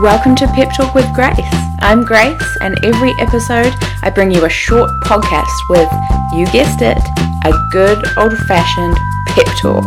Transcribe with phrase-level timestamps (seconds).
[0.00, 1.38] Welcome to Pep Talk with Grace.
[1.78, 5.88] I'm Grace, and every episode I bring you a short podcast with,
[6.32, 6.98] you guessed it,
[7.44, 8.96] a good old fashioned
[9.28, 9.84] pep talk.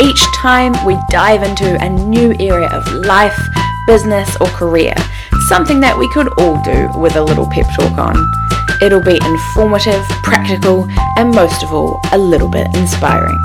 [0.00, 3.38] Each time we dive into a new area of life,
[3.86, 4.94] business, or career,
[5.46, 8.16] something that we could all do with a little pep talk on.
[8.80, 10.88] It'll be informative, practical,
[11.18, 13.42] and most of all, a little bit inspiring.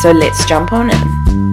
[0.00, 1.43] So let's jump on in.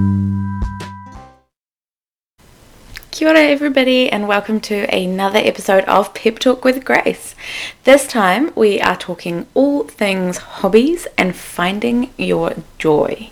[3.12, 7.36] Kia ora, everybody, and welcome to another episode of Pep Talk with Grace.
[7.84, 13.30] This time we are talking all things hobbies and finding your joy.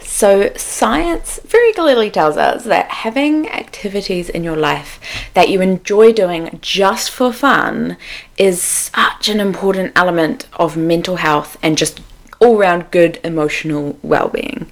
[0.00, 5.00] So, science very clearly tells us that having activities in your life
[5.34, 7.96] that you enjoy doing just for fun
[8.38, 12.00] is such an important element of mental health and just
[12.38, 14.70] all round good emotional well being.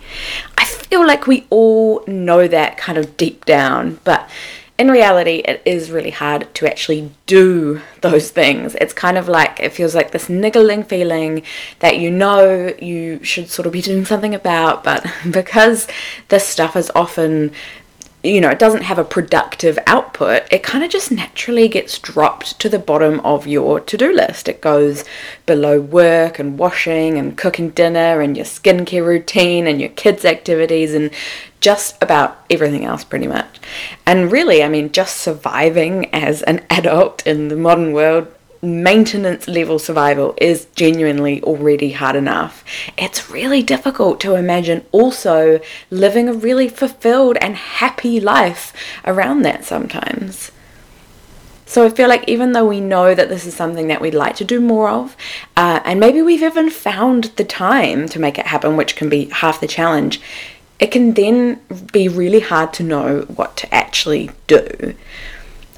[0.87, 4.29] Feel like we all know that kind of deep down, but
[4.77, 8.75] in reality, it is really hard to actually do those things.
[8.75, 11.43] It's kind of like it feels like this niggling feeling
[11.79, 15.87] that you know you should sort of be doing something about, but because
[16.29, 17.53] this stuff is often
[18.25, 22.59] you know, it doesn't have a productive output, it kind of just naturally gets dropped
[22.59, 24.49] to the bottom of your to do list.
[24.49, 25.05] It goes
[25.45, 30.95] below work and washing and cooking dinner and your skincare routine and your kids' activities
[30.95, 31.11] and
[31.61, 33.61] just about everything else, pretty much.
[34.07, 38.34] And really, I mean, just surviving as an adult in the modern world
[38.65, 42.65] maintenance level survival is genuinely already hard enough,
[42.97, 48.73] it's really difficult to imagine also living a really fulfilled and happy life
[49.05, 50.51] around that sometimes.
[51.67, 54.37] So I feel like even though we know that this is something that we'd like
[54.37, 55.17] to do more of,
[55.57, 59.25] uh, and maybe we've even found the time to make it happen, which can be
[59.31, 60.21] half the challenge,
[60.79, 61.61] it can then
[61.93, 64.95] be really hard to know what to actually do.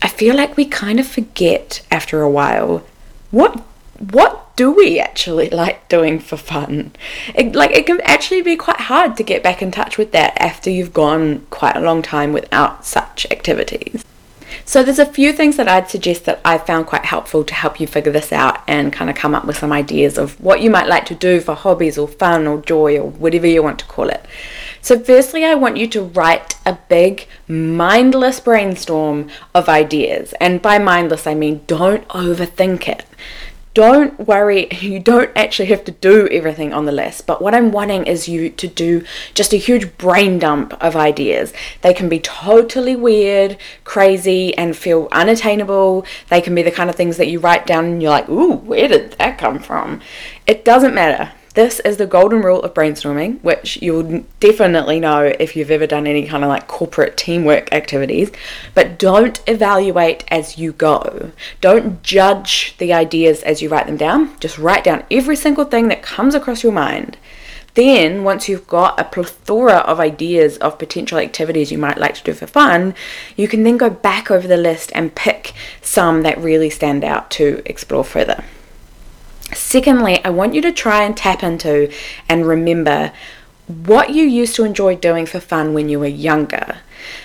[0.02, 2.84] I feel like we kind of forget after a while
[3.30, 3.62] what
[3.98, 6.92] what do we actually like doing for fun?
[7.34, 10.36] It, like it can actually be quite hard to get back in touch with that
[10.40, 14.04] after you've gone quite a long time without such activities.
[14.64, 17.78] So there's a few things that I'd suggest that I found quite helpful to help
[17.78, 20.70] you figure this out and kind of come up with some ideas of what you
[20.70, 23.84] might like to do for hobbies or fun or joy or whatever you want to
[23.84, 24.24] call it.
[24.86, 30.32] So, firstly, I want you to write a big, mindless brainstorm of ideas.
[30.40, 33.04] And by mindless, I mean don't overthink it.
[33.74, 37.26] Don't worry, you don't actually have to do everything on the list.
[37.26, 39.04] But what I'm wanting is you to do
[39.34, 41.52] just a huge brain dump of ideas.
[41.80, 46.06] They can be totally weird, crazy, and feel unattainable.
[46.30, 48.54] They can be the kind of things that you write down and you're like, ooh,
[48.54, 50.00] where did that come from?
[50.46, 51.32] It doesn't matter.
[51.56, 56.06] This is the golden rule of brainstorming, which you'll definitely know if you've ever done
[56.06, 58.30] any kind of like corporate teamwork activities.
[58.74, 61.32] But don't evaluate as you go.
[61.62, 64.38] Don't judge the ideas as you write them down.
[64.38, 67.16] Just write down every single thing that comes across your mind.
[67.72, 72.22] Then, once you've got a plethora of ideas of potential activities you might like to
[72.22, 72.94] do for fun,
[73.34, 77.30] you can then go back over the list and pick some that really stand out
[77.30, 78.44] to explore further.
[79.54, 81.92] Secondly, I want you to try and tap into
[82.28, 83.12] and remember
[83.66, 86.78] what you used to enjoy doing for fun when you were younger.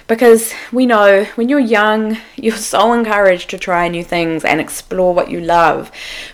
[0.08, 5.14] Because we know when you're young, you're so encouraged to try new things and explore
[5.14, 5.92] what you love.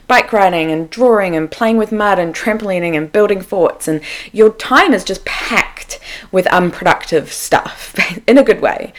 [0.08, 4.54] Bike riding and drawing and playing with mud and trampolining and building forts, and your
[4.54, 6.00] time is just packed
[6.32, 7.96] with unproductive stuff
[8.28, 8.94] in a good way.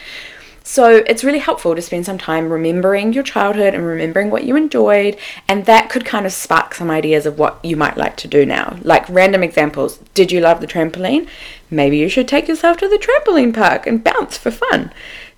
[0.71, 4.55] So it's really helpful to spend some time remembering your childhood and remembering what you
[4.55, 8.27] enjoyed, and that could kind of spark some ideas of what you might like to
[8.27, 8.77] do now.
[8.83, 11.27] Like random examples Did you love the trampoline?
[11.71, 14.93] Maybe you should take yourself to the trampoline park and bounce for fun.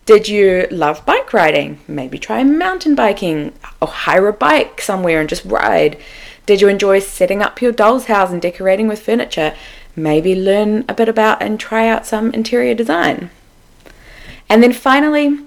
[0.05, 1.79] Did you love bike riding?
[1.87, 5.97] Maybe try mountain biking or hire a bike somewhere and just ride.
[6.45, 9.55] Did you enjoy setting up your doll's house and decorating with furniture?
[9.95, 13.29] Maybe learn a bit about and try out some interior design.
[14.51, 15.39] And then finally,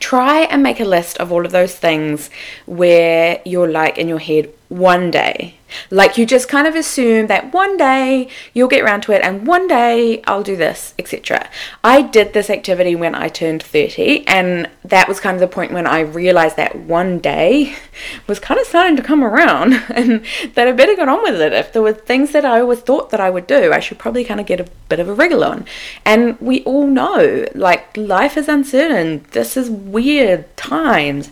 [0.00, 2.30] try and make a list of all of those things
[2.66, 5.54] where you're like in your head, one day.
[5.88, 9.46] Like you just kind of assume that one day you'll get around to it and
[9.46, 11.48] one day I'll do this, etc.
[11.84, 15.72] I did this activity when I turned 30 and that was kind of the point
[15.72, 17.76] when I realized that one day
[18.26, 20.24] was kind of starting to come around and
[20.54, 21.52] that I better get on with it.
[21.52, 24.24] If there were things that I always thought that I would do, I should probably
[24.24, 25.66] kind of get a bit of a wriggle on.
[26.04, 29.24] And we all know like life is uncertain.
[29.30, 31.30] This is weird times.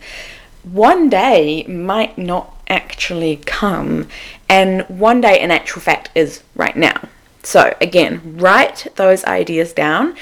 [0.63, 4.09] One day might not actually come.
[4.49, 7.09] And one day, in actual fact, is right now.
[7.43, 10.17] So, again, write those ideas down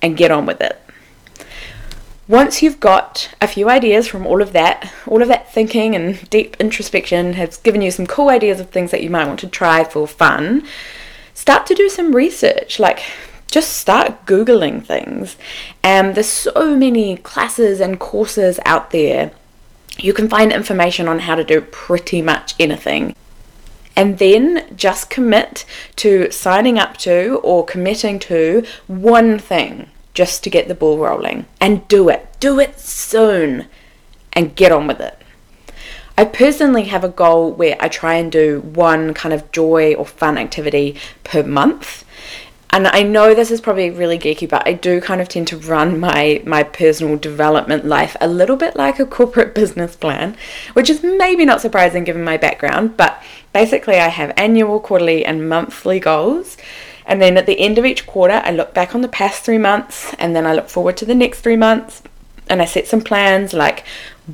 [0.00, 0.78] and get on with it.
[2.28, 6.28] once you've got a few ideas from all of that, all of that thinking and
[6.30, 9.46] deep introspection has given you some cool ideas of things that you might want to
[9.48, 10.66] try for fun,
[11.34, 12.78] start to do some research.
[12.78, 13.02] Like,
[13.50, 15.36] just start Googling things.
[15.82, 19.32] And there's so many classes and courses out there.
[19.98, 23.14] You can find information on how to do pretty much anything.
[23.94, 25.66] And then just commit
[25.96, 31.46] to signing up to or committing to one thing just to get the ball rolling
[31.60, 32.28] and do it.
[32.40, 33.66] Do it soon
[34.32, 35.18] and get on with it.
[36.16, 40.04] I personally have a goal where I try and do one kind of joy or
[40.04, 42.04] fun activity per month.
[42.74, 45.58] And I know this is probably really geeky, but I do kind of tend to
[45.58, 50.36] run my my personal development life a little bit like a corporate business plan,
[50.72, 53.22] which is maybe not surprising given my background, but
[53.52, 56.56] basically I have annual, quarterly and monthly goals
[57.06, 59.58] and then at the end of each quarter, I look back on the past three
[59.58, 62.02] months and then I look forward to the next three months
[62.48, 63.84] and I set some plans like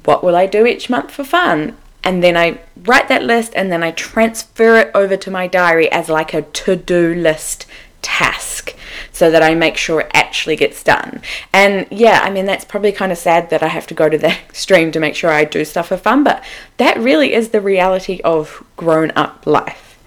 [0.05, 1.76] what will I do each month for fun?
[2.05, 5.90] And then I write that list and then I transfer it over to my diary
[5.90, 7.67] as like a to do list
[8.02, 8.74] task
[9.12, 11.22] so that I make sure it actually gets done.
[11.52, 14.18] And yeah, I mean, that's probably kind of sad that I have to go to
[14.18, 16.44] the extreme to make sure I do stuff for fun, but
[16.76, 19.98] that really is the reality of grown up life.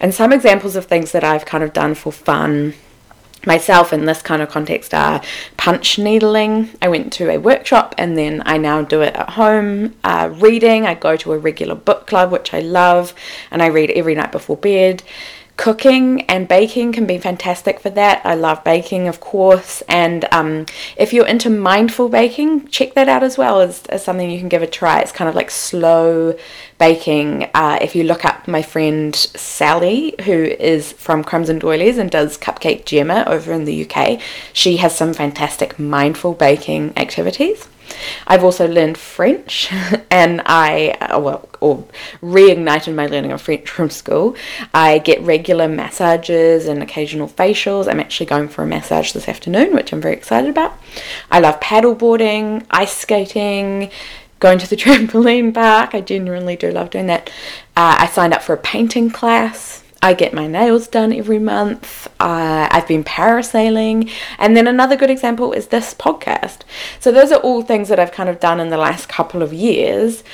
[0.00, 2.74] And some examples of things that I've kind of done for fun
[3.46, 5.22] myself in this kind of context are
[5.56, 6.70] punch needling.
[6.82, 9.96] I went to a workshop and then I now do it at home.
[10.04, 13.14] Uh, reading, I go to a regular book club, which I love,
[13.50, 15.02] and I read every night before bed.
[15.60, 18.24] Cooking and baking can be fantastic for that.
[18.24, 20.64] I love baking, of course, and um,
[20.96, 24.48] if you're into mindful baking, check that out as well as, as something you can
[24.48, 25.02] give a try.
[25.02, 26.34] It's kind of like slow
[26.78, 27.50] baking.
[27.52, 32.10] Uh, if you look up my friend Sally, who is from Crumbs and Doilies and
[32.10, 34.18] does Cupcake Jemma over in the UK,
[34.54, 37.68] she has some fantastic mindful baking activities.
[38.26, 39.72] I've also learned French,
[40.10, 41.84] and I, uh, well, or
[42.22, 44.36] reignited my learning of French from school.
[44.72, 47.88] I get regular massages and occasional facials.
[47.88, 50.74] I'm actually going for a massage this afternoon, which I'm very excited about.
[51.30, 53.90] I love paddleboarding, ice skating,
[54.38, 55.94] going to the trampoline park.
[55.94, 57.30] I genuinely do love doing that.
[57.76, 62.06] Uh, I signed up for a painting class I get my nails done every month.
[62.18, 64.10] Uh, I've been parasailing.
[64.38, 66.60] And then another good example is this podcast.
[67.00, 69.52] So, those are all things that I've kind of done in the last couple of
[69.52, 70.24] years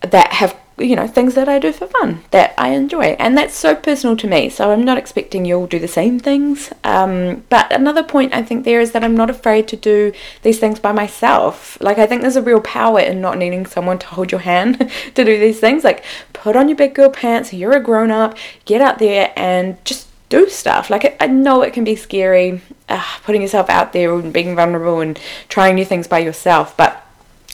[0.00, 3.16] that have you know, things that I do for fun that I enjoy.
[3.18, 4.48] And that's so personal to me.
[4.48, 6.72] So I'm not expecting you'll do the same things.
[6.84, 10.12] Um, but another point I think there is that I'm not afraid to do
[10.42, 11.78] these things by myself.
[11.80, 14.90] Like, I think there's a real power in not needing someone to hold your hand
[15.14, 15.84] to do these things.
[15.84, 19.82] Like, put on your big girl pants, you're a grown up, get out there and
[19.84, 20.90] just do stuff.
[20.90, 25.00] Like, I know it can be scary uh, putting yourself out there and being vulnerable
[25.00, 25.18] and
[25.48, 27.01] trying new things by yourself, but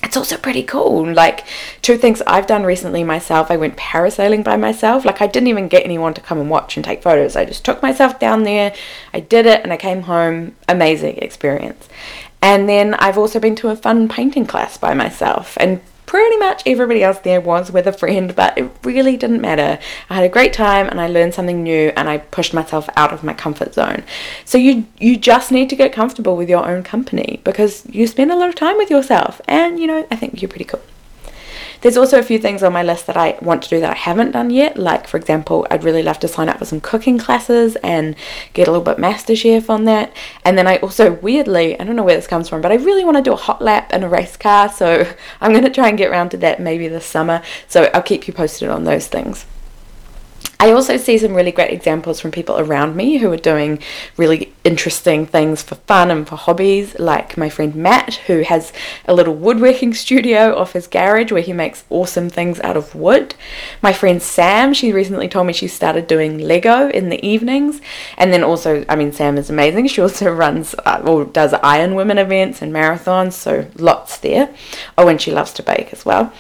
[0.03, 1.13] it's also pretty cool.
[1.13, 1.45] Like,
[1.83, 5.05] two things I've done recently myself I went parasailing by myself.
[5.05, 7.37] Like, I didn't even get anyone to come and watch and take photos.
[7.37, 8.75] I just took myself down there,
[9.13, 10.55] I did it, and I came home.
[10.69, 11.89] Amazing experience.
[12.41, 15.57] And then I've also been to a fun painting class by myself.
[15.61, 19.79] And pretty much everybody else there was with a friend, but it really didn't matter.
[20.09, 23.13] I had a great time and I learned something new and I pushed myself out
[23.13, 24.03] of my comfort zone.
[24.47, 28.33] So you you just need to get comfortable with your own company because you spend
[28.33, 30.81] a lot of time with yourself and you know, I think you're pretty cool.
[31.81, 33.97] There's also a few things on my list that I want to do that I
[33.97, 34.77] haven't done yet.
[34.77, 38.17] Like, for example, I'd really love to sign up for some cooking classes and
[38.53, 40.13] get a little bit MasterChef on that.
[40.45, 43.05] And then I also, weirdly, I don't know where this comes from, but I really
[43.05, 44.69] want to do a hot lap and a race car.
[44.69, 45.07] So
[45.41, 47.43] I'm going to try and get around to that maybe this summer.
[47.69, 49.47] So I'll keep you posted on those things.
[50.61, 53.81] I also see some really great examples from people around me who are doing
[54.17, 58.73] really interesting things for fun and for hobbies, like my friend Matt, who has
[59.07, 63.37] a little woodworking studio off his garage where he makes awesome things out of wood.
[63.83, 67.81] My friend Sam, she recently told me she started doing Lego in the evenings.
[68.17, 69.87] And then also, I mean, Sam is amazing.
[69.87, 74.53] She also runs uh, or does Iron Women events and marathons, so lots there.
[74.97, 76.33] Oh, and she loves to bake as well.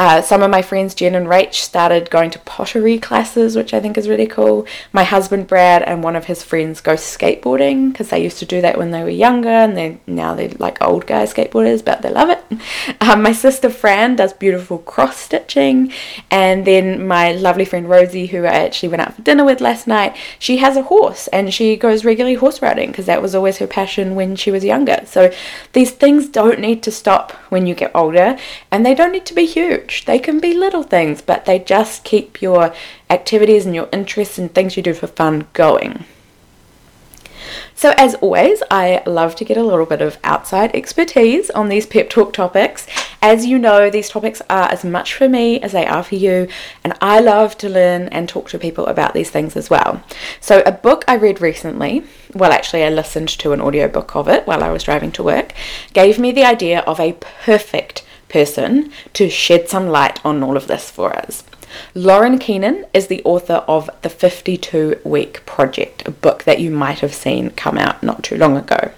[0.00, 3.80] Uh, some of my friends, Jen and Rach, started going to pottery classes, which I
[3.80, 4.64] think is really cool.
[4.92, 8.60] My husband, Brad, and one of his friends go skateboarding because they used to do
[8.60, 12.10] that when they were younger and they now they're like old guy skateboarders, but they
[12.10, 12.44] love it.
[13.00, 15.92] Um, my sister, Fran, does beautiful cross stitching.
[16.30, 19.86] And then my lovely friend, Rosie, who I actually went out for dinner with last
[19.86, 23.58] night, she has a horse and she goes regularly horse riding because that was always
[23.58, 25.00] her passion when she was younger.
[25.06, 25.32] So
[25.72, 28.36] these things don't need to stop when you get older
[28.70, 32.04] and they don't need to be huge They can be little things, but they just
[32.04, 32.74] keep your
[33.10, 36.04] activities and your interests and things you do for fun going.
[37.74, 41.86] So, as always, I love to get a little bit of outside expertise on these
[41.86, 42.86] pep talk topics.
[43.22, 46.48] As you know, these topics are as much for me as they are for you,
[46.82, 50.02] and I love to learn and talk to people about these things as well.
[50.40, 52.02] So, a book I read recently,
[52.34, 55.52] well, actually, I listened to an audiobook of it while I was driving to work,
[55.92, 60.66] gave me the idea of a perfect person to shed some light on all of
[60.66, 61.44] this for us.
[61.94, 67.00] Lauren Keenan is the author of The 52 Week Project, a book that you might
[67.00, 68.92] have seen come out not too long ago.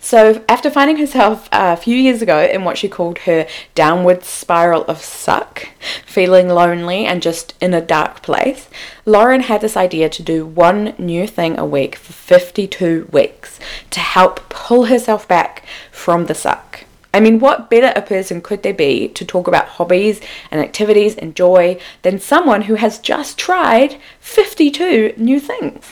[0.00, 4.84] So, after finding herself a few years ago in what she called her downward spiral
[4.84, 5.68] of suck,
[6.06, 8.68] feeling lonely and just in a dark place,
[9.04, 13.58] Lauren had this idea to do one new thing a week for 52 weeks
[13.90, 16.84] to help pull herself back from the suck.
[17.14, 21.16] I mean, what better a person could there be to talk about hobbies and activities
[21.16, 25.90] and joy than someone who has just tried 52 new things?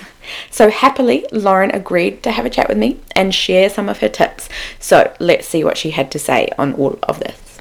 [0.50, 4.08] So, happily, Lauren agreed to have a chat with me and share some of her
[4.08, 4.49] tips.
[4.78, 7.61] So, let's see what she had to say on all of this.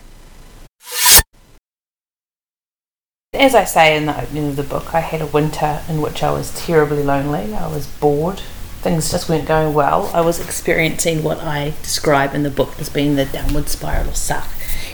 [3.34, 6.24] As I say in the opening of the book, I had a winter in which
[6.24, 7.54] I was terribly lonely.
[7.54, 8.42] I was bored
[8.86, 10.12] things just weren't going well.
[10.14, 14.16] I was experiencing what I describe in the book as being the downward spiral of
[14.16, 14.48] suck.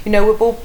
[0.05, 0.63] You know, we've all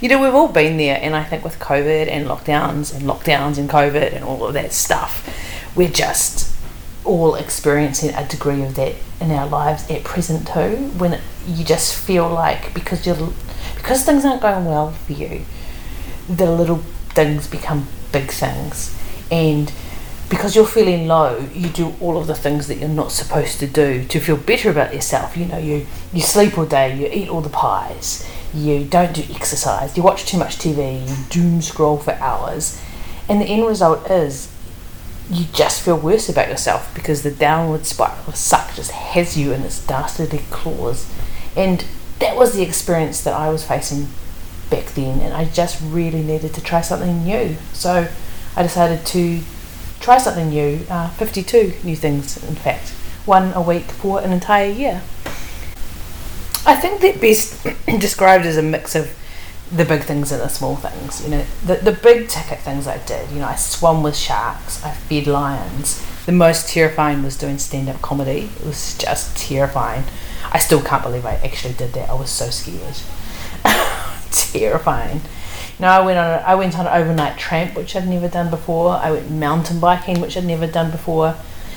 [0.00, 3.56] you know, we've all been there, and I think with COVID and lockdowns and lockdowns
[3.56, 5.26] and COVID and all of that stuff,
[5.74, 6.54] we're just
[7.02, 10.90] all experiencing a degree of that in our lives at present too.
[10.98, 13.32] When you just feel like because you're
[13.76, 15.46] because things aren't going well for you,
[16.28, 16.82] the little
[17.14, 18.94] things become big things,
[19.30, 19.72] and
[20.28, 23.66] because you're feeling low, you do all of the things that you're not supposed to
[23.66, 25.36] do to feel better about yourself.
[25.36, 29.22] You know, you, you sleep all day, you eat all the pies, you don't do
[29.34, 32.82] exercise, you watch too much TV, you doom scroll for hours,
[33.28, 34.52] and the end result is
[35.30, 39.52] you just feel worse about yourself because the downward spiral of suck just has you
[39.52, 41.10] in its dastardly claws.
[41.56, 41.84] And
[42.20, 44.08] that was the experience that I was facing
[44.70, 47.56] back then, and I just really needed to try something new.
[47.72, 48.08] So
[48.56, 49.40] I decided to
[50.06, 50.86] try something new.
[50.88, 52.90] Uh, 52 new things, in fact,
[53.26, 55.02] one a week for an entire year.
[56.64, 57.66] I think they're best
[57.98, 59.12] described as a mix of
[59.72, 61.24] the big things and the small things.
[61.24, 64.84] You know, the, the big ticket things I did, you know, I swam with sharks,
[64.84, 66.00] I fed lions.
[66.24, 68.50] The most terrifying was doing stand up comedy.
[68.60, 70.04] It was just terrifying.
[70.52, 72.10] I still can't believe I actually did that.
[72.10, 72.94] I was so scared.
[74.30, 75.22] terrifying.
[75.78, 78.50] No, I went on a, I went on an overnight tramp, which I'd never done
[78.50, 78.92] before.
[78.92, 81.36] I went mountain biking, which I'd never done before,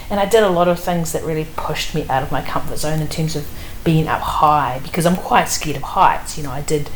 [0.09, 2.77] and I did a lot of things that really pushed me out of my comfort
[2.77, 3.47] zone in terms of
[3.83, 6.37] being up high because I'm quite scared of heights.
[6.37, 6.89] You know, I did.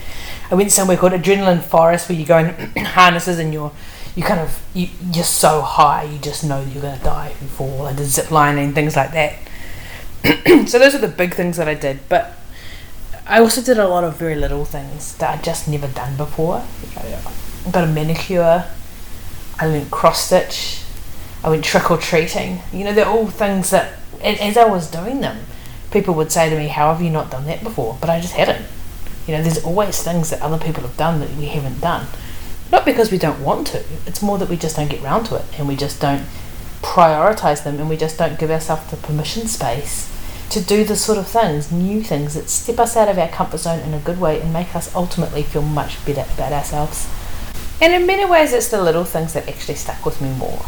[0.50, 3.72] I went somewhere called Adrenalin Forest where you go in harnesses and you're
[4.16, 7.48] you kind of you, you're so high you just know you're gonna die if you
[7.48, 7.86] fall.
[7.88, 9.40] I did zip lining things like that.
[10.70, 12.38] so those are the big things that I did, but
[13.26, 16.66] I also did a lot of very little things that I'd just never done before.
[16.98, 18.66] I got a manicure.
[19.58, 20.82] I went cross stitch.
[21.42, 22.60] I went trick or treating.
[22.74, 25.46] You know, they're all things that, as I was doing them,
[25.92, 28.34] people would say to me, "How have you not done that before?" But I just
[28.34, 28.66] hadn't.
[29.26, 32.08] You know, there's always things that other people have done that we haven't done.
[32.72, 33.84] Not because we don't want to.
[34.06, 36.24] It's more that we just don't get round to it, and we just don't
[36.82, 40.10] prioritize them, and we just don't give ourselves the permission space
[40.54, 43.58] to do the sort of things, new things that step us out of our comfort
[43.58, 47.10] zone in a good way and make us ultimately feel much better about ourselves.
[47.82, 50.64] And in many ways, it's the little things that actually stuck with me more.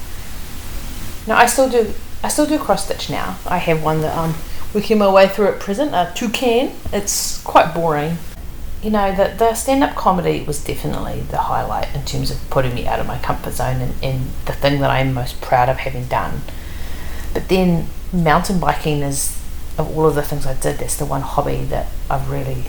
[1.27, 3.37] Now, I still do, I still do cross stitch now.
[3.45, 4.33] I have one that I'm
[4.73, 6.71] working my way through at present, a toucan.
[6.91, 8.17] It's quite boring.
[8.81, 12.73] You know, the, the stand up comedy was definitely the highlight in terms of putting
[12.73, 15.77] me out of my comfort zone and, and the thing that I'm most proud of
[15.77, 16.41] having done.
[17.35, 19.44] But then mountain biking is
[19.77, 22.63] of all of the things I did, that's the one hobby that I've really,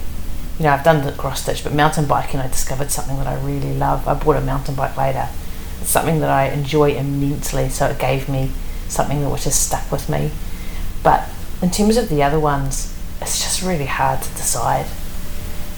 [0.57, 3.39] you know, I've done the cross stitch, but mountain biking, I discovered something that I
[3.41, 4.07] really love.
[4.07, 5.29] I bought a mountain bike later.
[5.79, 8.51] It's something that I enjoy immensely, so it gave me
[8.87, 10.31] something that which has stuck with me.
[11.03, 11.29] But
[11.61, 14.85] in terms of the other ones, it's just really hard to decide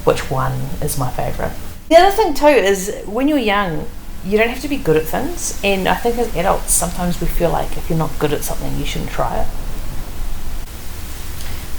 [0.06, 1.54] which one is my favourite.
[1.90, 3.88] The other thing too is when you're young,
[4.24, 7.28] you don't have to be good at things, and I think as adults, sometimes we
[7.28, 9.48] feel like if you're not good at something, you shouldn't try it.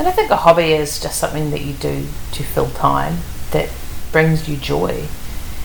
[0.00, 3.18] And I think a hobby is just something that you do to fill time
[3.50, 3.68] that
[4.12, 5.04] brings you joy.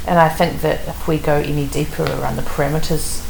[0.06, 3.22] And I think that if we go any deeper around the parameters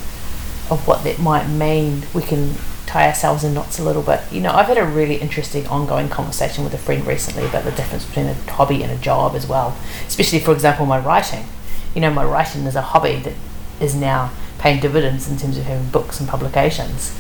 [0.72, 2.56] of what that might mean, we can
[2.88, 4.22] tie ourselves in knots a little bit.
[4.32, 7.72] You know, I've had a really interesting ongoing conversation with a friend recently about the
[7.72, 9.78] difference between a hobby and a job as well.
[10.08, 11.46] Especially, for example, my writing.
[11.94, 13.36] You know, my writing is a hobby that
[13.80, 17.16] is now paying dividends in terms of having books and publications.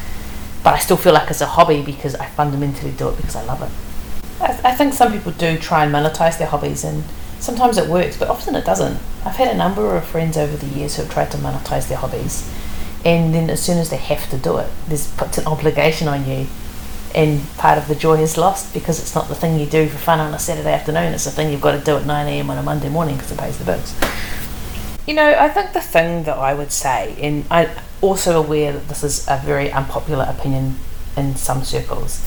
[0.65, 3.43] But I still feel like it's a hobby because I fundamentally do it because I
[3.45, 3.69] love it.
[4.41, 7.03] I, I think some people do try and monetize their hobbies, and
[7.39, 8.99] sometimes it works, but often it doesn't.
[9.23, 11.99] I've had a number of friends over the years who have tried to monetize their
[11.99, 12.51] hobbies,
[13.05, 16.27] and then as soon as they have to do it, there's puts an obligation on
[16.27, 16.47] you,
[17.13, 19.99] and part of the joy is lost because it's not the thing you do for
[19.99, 21.13] fun on a Saturday afternoon.
[21.13, 22.49] It's the thing you've got to do at nine a.m.
[22.49, 23.93] on a Monday morning because it pays the bills.
[25.05, 27.69] You know, I think the thing that I would say, and I'm
[28.01, 30.77] also aware that this is a very unpopular opinion
[31.15, 32.25] in some circles,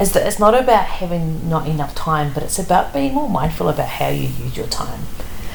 [0.00, 3.68] is that it's not about having not enough time, but it's about being more mindful
[3.68, 5.02] about how you use your time.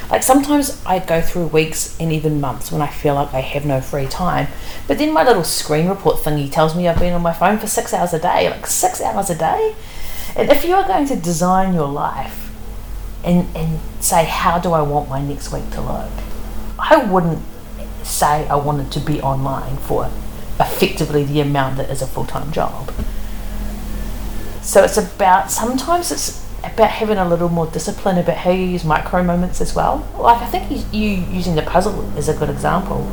[0.10, 3.66] Like sometimes I go through weeks and even months when I feel like I have
[3.66, 4.48] no free time,
[4.88, 7.68] but then my little screen report thingy tells me I've been on my phone for
[7.68, 9.76] six hours a day, like six hours a day.
[10.38, 12.50] And if you are going to design your life
[13.26, 16.10] and, and say, how do I want my next week to look?
[16.82, 17.44] I wouldn't
[18.04, 20.10] say I wanted to be online for
[20.60, 22.92] effectively the amount that is a full time job.
[24.62, 28.84] So it's about sometimes it's about having a little more discipline about how you use
[28.84, 30.08] micro moments as well.
[30.18, 33.10] Like I think you, you using the puzzle is a good example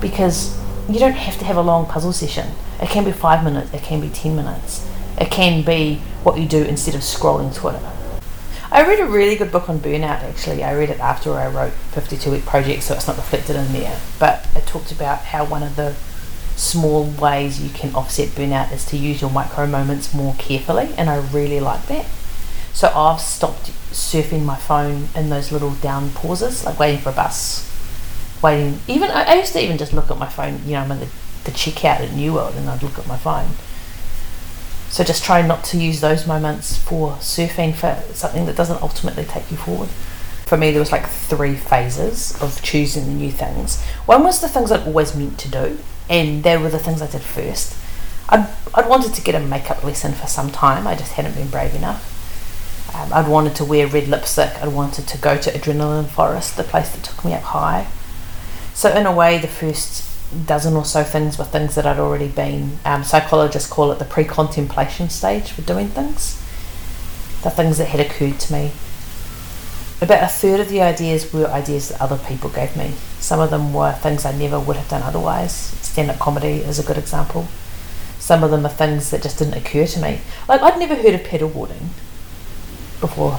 [0.00, 2.48] because you don't have to have a long puzzle session.
[2.80, 4.88] It can be five minutes, it can be ten minutes.
[5.20, 7.80] It can be what you do instead of scrolling Twitter.
[8.72, 10.64] I read a really good book on burnout actually.
[10.64, 14.00] I read it after I wrote 52 Week Project, so it's not reflected in there.
[14.18, 15.94] But it talked about how one of the
[16.56, 21.10] small ways you can offset burnout is to use your micro moments more carefully, and
[21.10, 22.06] I really like that.
[22.72, 27.12] So I've stopped surfing my phone in those little down pauses, like waiting for a
[27.12, 27.70] bus,
[28.42, 28.80] waiting.
[28.88, 30.62] Even I, used to even just look at my phone.
[30.64, 31.08] You know, I'm in the,
[31.44, 33.50] the checkout at New World, and I'd look at my phone
[34.92, 39.24] so just try not to use those moments for surfing for something that doesn't ultimately
[39.24, 39.88] take you forward.
[40.44, 43.80] For me, there was like three phases of choosing the new things.
[44.04, 45.78] One was the things I'd always meant to do,
[46.10, 47.74] and they were the things I did first.
[48.28, 51.48] I'd, I'd wanted to get a makeup lesson for some time, I just hadn't been
[51.48, 52.10] brave enough.
[52.94, 56.64] Um, I'd wanted to wear red lipstick, I'd wanted to go to Adrenalin Forest, the
[56.64, 57.86] place that took me up high.
[58.74, 60.11] So, in a way, the first
[60.46, 62.78] dozen or so things were things that I'd already been.
[62.84, 66.36] Um, psychologists call it the pre contemplation stage for doing things,
[67.42, 68.72] the things that had occurred to me.
[70.00, 72.94] About a third of the ideas were ideas that other people gave me.
[73.20, 75.52] Some of them were things I never would have done otherwise.
[75.52, 77.46] Stand up comedy is a good example.
[78.18, 80.20] Some of them are things that just didn't occur to me.
[80.48, 81.88] Like, I'd never heard of paddleboarding
[83.00, 83.38] before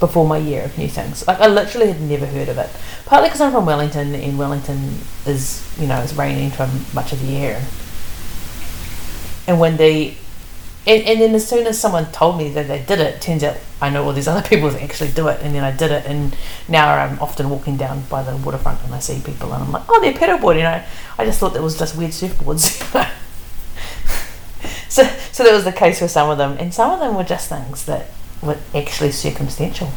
[0.00, 1.26] before my year of new things.
[1.26, 2.70] Like I literally had never heard of it.
[3.06, 7.20] Partly because I'm from Wellington, and Wellington is you know it's raining for much of
[7.20, 7.62] the year,
[9.46, 10.16] and when they,
[10.86, 13.56] and, and then as soon as someone told me that they did it, turns out
[13.80, 16.06] I know all these other people that actually do it, and then I did it,
[16.06, 16.36] and
[16.68, 19.84] now I'm often walking down by the waterfront and I see people, and I'm like,
[19.88, 20.56] oh, they're paddleboarding.
[20.56, 20.82] You know,
[21.18, 22.82] I just thought that was just weird surfboards.
[24.88, 27.24] so so that was the case with some of them, and some of them were
[27.24, 28.06] just things that
[28.44, 29.90] were actually circumstantial.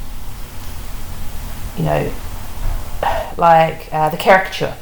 [1.78, 2.14] You know,
[3.38, 4.76] like uh, the caricature.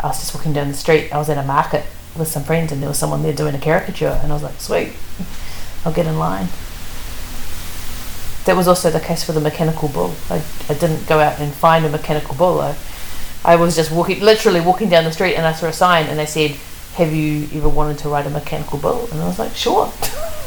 [0.00, 1.12] I was just walking down the street.
[1.12, 1.84] I was at a market
[2.16, 4.60] with some friends, and there was someone there doing a caricature, and I was like,
[4.60, 4.92] "Sweet,
[5.84, 6.48] I'll get in line."
[8.44, 10.14] That was also the case for the mechanical bull.
[10.30, 12.60] I, I didn't go out and find a mechanical bull.
[12.60, 12.76] I,
[13.44, 16.18] I was just walking, literally walking down the street, and I saw a sign, and
[16.18, 16.52] they said,
[16.94, 19.92] "Have you ever wanted to ride a mechanical bull?" And I was like, "Sure."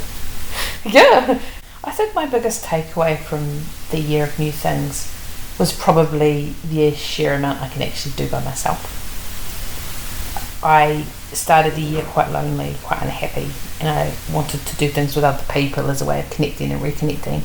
[0.86, 1.40] yeah,
[1.84, 5.12] I think my biggest takeaway from the year of new things
[5.58, 9.00] was probably the sheer amount I can actually do by myself.
[10.64, 15.26] I started the year quite lonely, quite unhappy, and I wanted to do things with
[15.26, 17.42] other people as a way of connecting and reconnecting.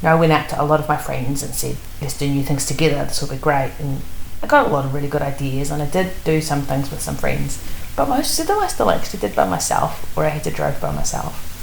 [0.00, 2.44] And I went out to a lot of my friends and said, let's do new
[2.44, 3.72] things together, this will be great.
[3.80, 4.00] And
[4.44, 7.00] I got a lot of really good ideas, and I did do some things with
[7.00, 7.60] some friends,
[7.96, 10.80] but most of them I still actually did by myself, or I had to drive
[10.80, 11.55] by myself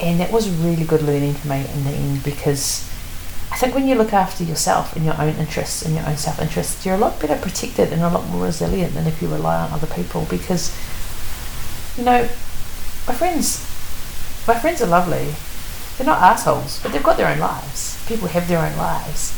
[0.00, 2.88] and that was really good learning for me in the end because
[3.52, 6.40] I think when you look after yourself and your own interests and your own self
[6.40, 9.60] interests, you're a lot better protected and a lot more resilient than if you rely
[9.60, 10.74] on other people because
[11.98, 12.28] you know
[13.06, 13.66] my friends
[14.46, 15.34] my friends are lovely.
[15.96, 18.02] They're not assholes, but they've got their own lives.
[18.08, 19.36] People have their own lives.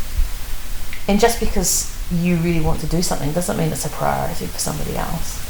[1.08, 4.58] And just because you really want to do something doesn't mean it's a priority for
[4.58, 5.42] somebody else.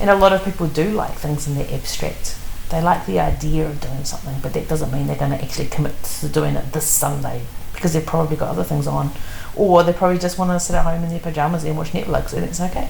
[0.00, 2.36] And a lot of people do like things in the abstract
[2.72, 5.68] they like the idea of doing something, but that doesn't mean they're going to actually
[5.68, 7.42] commit to doing it this Sunday
[7.74, 9.10] because they've probably got other things on,
[9.54, 12.32] or they probably just want to sit at home in their pajamas and watch Netflix,
[12.32, 12.88] and it's okay.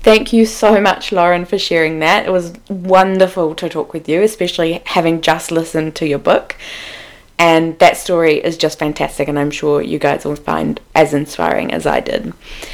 [0.00, 2.26] Thank you so much, Lauren, for sharing that.
[2.26, 6.56] It was wonderful to talk with you, especially having just listened to your book.
[7.38, 11.70] And that story is just fantastic, and I'm sure you guys will find as inspiring
[11.70, 12.32] as I did.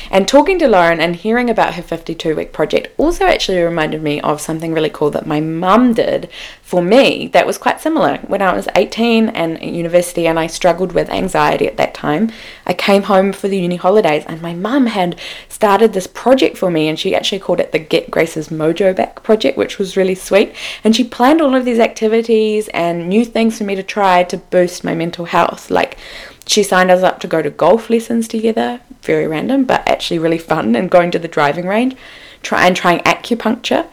[0.08, 4.20] And talking to Lauren and hearing about her 52 week project also actually reminded me
[4.20, 6.30] of something really cool that my mum did
[6.62, 8.18] for me that was quite similar.
[8.18, 12.30] When I was 18 and at university, and I struggled with anxiety at that time,
[12.64, 16.70] I came home for the uni holidays, and my mum had started this project for
[16.70, 20.14] me, and she actually called it the Get Grace's Mojo Back project, which was really
[20.14, 20.54] sweet.
[20.84, 24.38] And she planned all of these activities and new things for me to try to
[24.52, 25.68] boost my mental health.
[25.70, 25.98] Like
[26.46, 30.38] she signed us up to go to golf lessons together, very random, but actually really
[30.38, 31.96] fun, and going to the driving range,
[32.42, 33.86] try and trying acupuncture,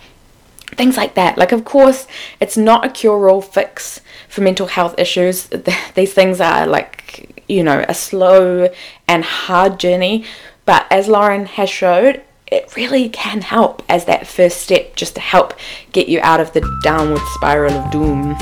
[0.75, 1.37] things like that.
[1.37, 2.07] Like, of course,
[2.39, 5.47] it's not a cure-all fix for mental health issues.
[5.95, 8.69] These things are like, you know, a slow
[9.07, 10.25] and hard journey,
[10.65, 15.21] but as Lauren has showed, it really can help as that first step just to
[15.21, 15.53] help
[15.91, 18.35] get you out of the downward spiral of doom.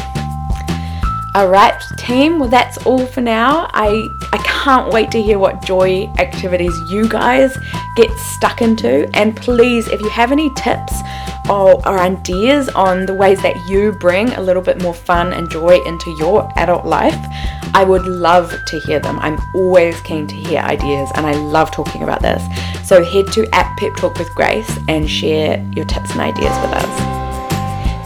[1.38, 3.69] Alright, team, well, that's all for now.
[3.71, 7.56] I, I can't wait to hear what joy activities you guys
[7.95, 9.08] get stuck into.
[9.15, 10.93] And please, if you have any tips
[11.47, 15.47] or, or ideas on the ways that you bring a little bit more fun and
[15.47, 17.23] joy into your adult life,
[17.76, 19.19] I would love to hear them.
[19.19, 22.41] I'm always keen to hear ideas and I love talking about this.
[22.84, 26.71] So head to at Pep Talk with Grace and share your tips and ideas with
[26.84, 27.16] us.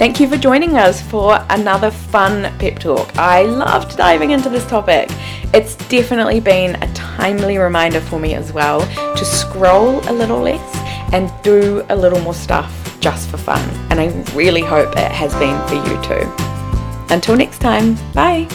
[0.02, 3.16] Thank you for joining us for another fun pep talk.
[3.20, 5.10] I loved diving into this topic.
[5.54, 8.80] It's definitely been a timely reminder for me as well
[9.16, 13.62] to scroll a little less and do a little more stuff just for fun.
[13.92, 17.14] And I really hope it has been for you too.
[17.14, 18.48] Until next time, bye.